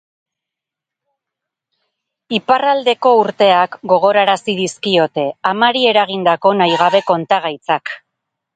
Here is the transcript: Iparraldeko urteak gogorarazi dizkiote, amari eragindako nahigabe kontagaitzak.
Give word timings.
Iparraldeko 2.37 3.13
urteak 3.25 3.77
gogorarazi 3.93 4.57
dizkiote, 4.63 5.29
amari 5.53 5.87
eragindako 5.93 6.57
nahigabe 6.63 7.07
kontagaitzak. 7.15 7.97